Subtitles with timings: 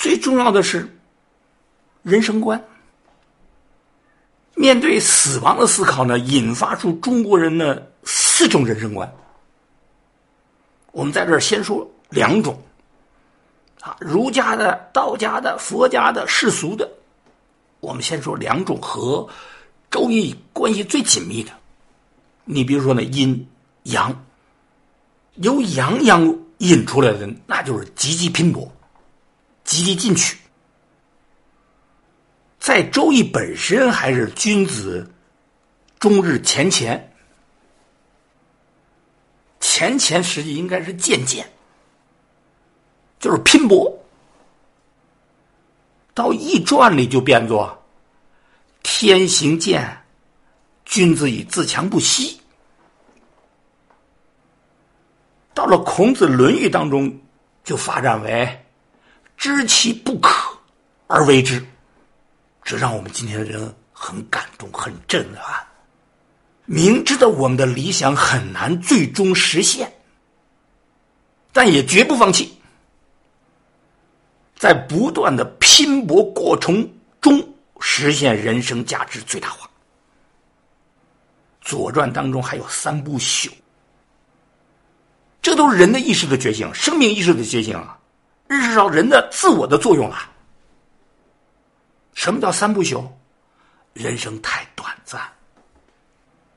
[0.00, 0.88] 最重要的是
[2.02, 2.64] 人生观。
[4.54, 9.14] 面对死亡的思考呢，引发出中国人的四种人生观。
[10.92, 12.58] 我们在这儿先说两种，
[13.82, 16.90] 啊，儒家的、道家的、佛家的、世俗的。
[17.80, 19.18] 我们先说两种和
[19.90, 21.52] 《周易》关系最紧密的。
[22.46, 23.46] 你比如说呢，阴
[23.82, 24.24] 阳，
[25.34, 28.70] 由阳阳引出来的，那就是积极拼搏、
[29.70, 30.36] 积极进取。
[32.58, 35.08] 在《周易》本身还是君子
[36.00, 37.12] 终日乾乾，
[39.60, 41.48] 乾乾实际应该是渐渐，
[43.20, 43.96] 就是拼搏。
[46.14, 47.80] 到《易传》里就变作
[48.82, 50.02] 天行健，
[50.84, 52.40] 君子以自强不息。
[55.54, 57.20] 到了孔子《论语》当中，
[57.62, 58.66] 就发展为
[59.40, 60.54] 知其不可
[61.06, 61.64] 而为之。
[62.62, 65.66] 这让我们今天的人很感动、很震撼。
[66.66, 69.90] 明知道我们的理想很难最终实现，
[71.52, 72.60] 但也绝不放弃，
[74.58, 76.86] 在不断的拼搏过程
[77.18, 77.42] 中
[77.80, 79.66] 实现人生价值最大化。
[81.62, 83.50] 《左传》当中还有三不朽，
[85.40, 87.98] 这都是人的意识的觉醒、生命意识的觉醒啊，
[88.50, 90.28] 认识到人的自我的作用了。
[92.14, 93.08] 什么叫三不朽？
[93.92, 95.22] 人生太短暂，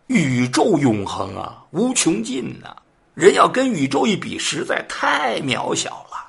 [0.07, 2.75] 宇宙永恒啊，无穷尽呐！
[3.13, 6.27] 人要跟宇宙一比，实在太渺小了。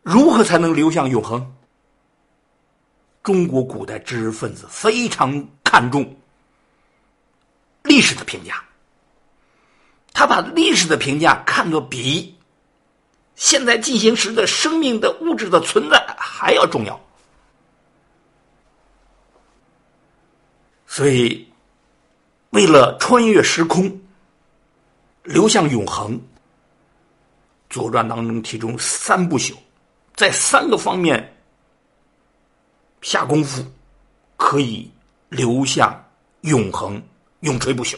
[0.00, 1.54] 如何才能流向永恒？
[3.22, 6.16] 中国古代知识分子非常看重
[7.82, 8.64] 历史的评价，
[10.14, 12.34] 他把历史的评价看作比
[13.38, 17.00] 现在进行时的生命的物质的存在还要重要。
[20.88, 21.48] 所以，
[22.50, 24.00] 为了穿越时空，
[25.22, 26.16] 流向永恒，
[27.70, 29.54] 《左传》当中提出三不朽，
[30.16, 31.36] 在三个方面
[33.02, 33.64] 下功夫，
[34.36, 34.90] 可以
[35.28, 36.04] 流向
[36.40, 37.00] 永恒，
[37.40, 37.96] 永垂不朽。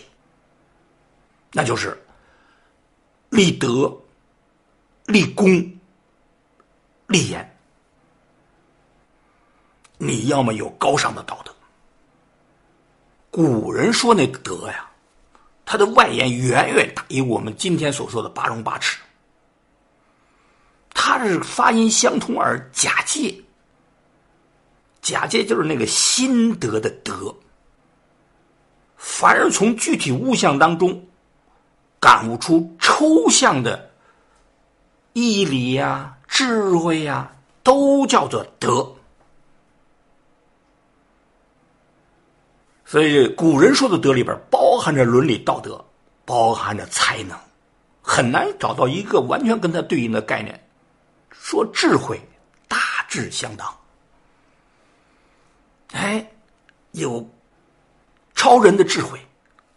[1.53, 1.98] 那就是
[3.31, 3.91] 立德、
[5.10, 5.48] 立功、
[7.06, 7.47] 立言。
[9.98, 11.54] 你要么有高尚的道德。
[13.31, 14.88] 古人说那德呀，
[15.65, 18.98] 它的外延远远大于我们今天所说的八荣八耻。
[20.94, 23.34] 它是发音相同而假借，
[25.03, 27.34] 假借就是那个心得的德。
[28.97, 31.06] 凡是从具体物象当中
[31.98, 33.90] 感悟出抽象的
[35.12, 37.32] 义理呀、智慧呀，
[37.62, 38.94] 都叫做德。
[42.84, 45.84] 所以，古人说的德里边包含着伦理道德，
[46.25, 47.38] 包含着才能，
[48.03, 50.60] 很难找到一个完全跟它对应的概念。
[51.31, 52.21] 说智慧，
[52.66, 52.77] 大
[53.09, 53.72] 致相当。
[55.92, 56.28] 哎，
[56.92, 57.28] 有
[58.34, 59.21] 超人的智慧，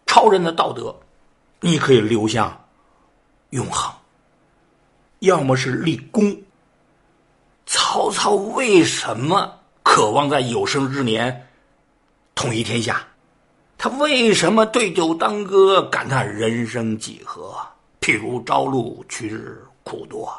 [0.08, 0.96] 超人的道德，
[1.60, 2.66] 你可以流向
[3.52, 3.94] 永恒。
[5.24, 6.38] 要么是立功。
[7.66, 11.48] 曹操为什么渴望在有生之年？
[12.36, 13.02] 统一天下，
[13.78, 17.56] 他为什么对酒当歌，感叹人生几何？
[18.02, 20.30] 譬如朝露，去日苦多。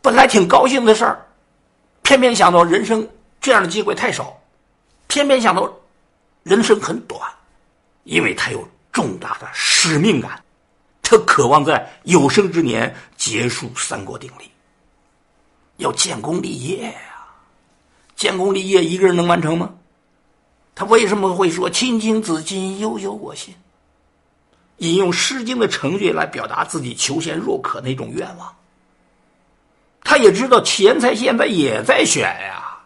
[0.00, 1.26] 本来挺高兴的事儿，
[2.02, 3.08] 偏偏想到人生
[3.40, 4.38] 这样的机会太少，
[5.08, 5.68] 偏偏想到
[6.44, 7.20] 人生很短，
[8.04, 10.43] 因为他有重大的使命感，
[11.04, 14.50] 他渴望在有生之年结束三国鼎立，
[15.76, 16.94] 要建功立业呀。
[18.16, 19.74] 建功立业，一个人能完成吗？
[20.74, 23.54] 他为什么会说“青青子衿，悠悠我心”？
[24.78, 28.52] 引用《诗经》的成句来表达自己求贤若渴那种愿望。
[30.02, 32.78] 他也知道钱财现在也在选呀，“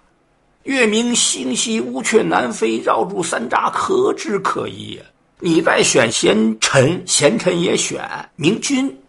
[0.65, 5.01] 月明星稀，乌鹊南飞，绕柱三匝，何枝可依？”
[5.41, 9.01] 你在选贤臣，贤臣也选明君，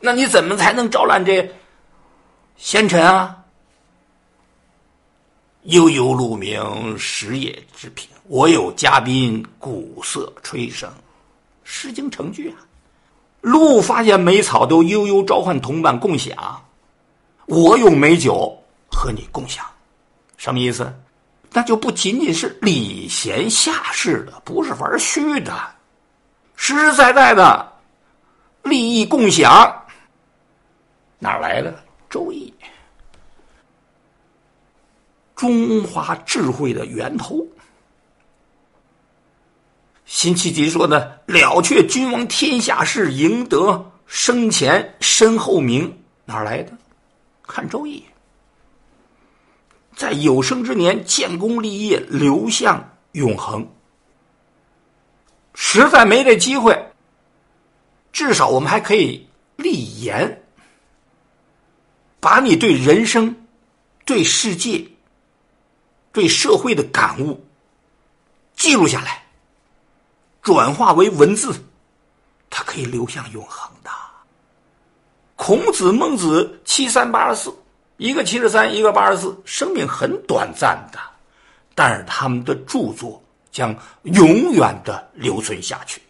[0.00, 1.46] 那你怎么才能招揽这
[2.56, 3.36] 贤臣啊？
[5.64, 8.06] 悠悠鹿鸣，食野之苹。
[8.28, 10.84] 我有嘉宾，鼓瑟吹笙。
[11.64, 12.56] 《诗经》成句啊，
[13.40, 16.62] 鹿发现美草都悠悠召唤同伴共享。
[17.46, 18.56] 我有美酒
[18.90, 19.66] 和你共享，
[20.36, 20.92] 什么意思？
[21.52, 25.52] 那就不仅仅是礼贤下士的，不是玩虚的，
[26.56, 27.72] 实实在在的
[28.62, 29.84] 利益共享。
[31.18, 31.72] 哪来的？
[32.10, 32.52] 《周易》，
[35.34, 37.46] 中华智慧的源头。
[40.04, 46.72] 辛弃疾说呢：“了却君王天下事，赢得生前身后名。”哪来的？
[47.42, 47.98] 看《周易》。
[49.96, 53.66] 在有生之年建功立业，流向永恒。
[55.54, 56.92] 实在没这机会，
[58.12, 59.26] 至少我们还可以
[59.56, 60.44] 立言，
[62.20, 63.34] 把你对人生、
[64.04, 64.86] 对世界、
[66.12, 67.42] 对社会的感悟
[68.54, 69.24] 记录下来。
[70.42, 71.52] 转化为文字，
[72.50, 73.90] 它可以流向永恒的。
[75.36, 77.54] 孔子、孟子七三八十四，
[77.96, 80.98] 一个七十三，一个八十四，生命很短暂的，
[81.74, 86.00] 但是他们的著作将永远的留存下去。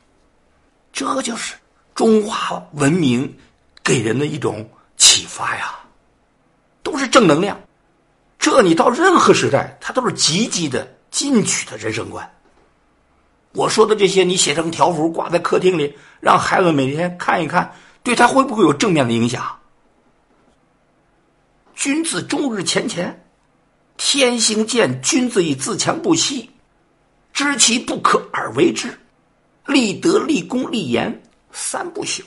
[0.92, 1.54] 这就是
[1.94, 3.36] 中华文明
[3.84, 5.78] 给人的一种启发呀，
[6.82, 7.56] 都是正能量。
[8.38, 12.28] 这你到任何时代，它都是积极的、进取的人生观。
[13.52, 17.72] 我说的这些，你写成条幅挂在客厅里，让孩子每天看一看，
[18.02, 19.58] 对他会不会有正面的影响？
[21.76, 23.14] 君子终日乾乾，
[23.98, 26.50] 天行健，君子以自强不息，
[27.34, 28.98] 知其不可而为之，
[29.66, 32.22] 立德、立功、立言，三不朽。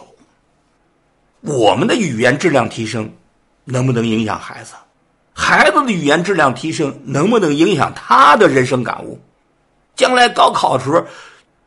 [1.41, 3.11] 我们的语言质量提升，
[3.65, 4.75] 能不能影响孩子？
[5.33, 9.19] 孩子的语言质量提升，能不能影响他的人生感悟？
[9.95, 11.03] 将来高考的时候，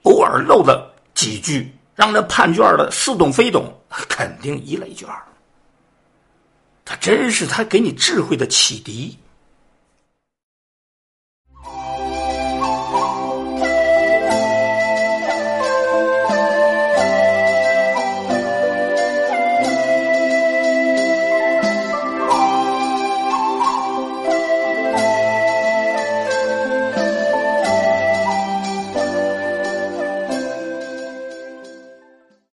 [0.03, 3.77] 偶尔漏了几句，让那判卷的似懂非懂，
[4.09, 5.09] 肯定一类卷
[7.03, 9.19] 真是他给你智慧的启迪。